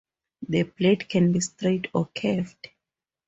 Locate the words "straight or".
1.41-2.07